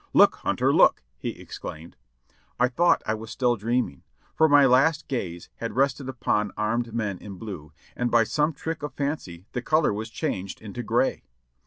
[0.13, 0.73] "Look, Hunter!
[0.73, 1.95] Look!" he exclaimed.
[2.59, 4.01] I thought I was still dreaming,
[4.33, 8.81] for my last gaze had rested upon armed men in blue, and by some trick
[8.81, 11.25] of fancy the color was changed into gray.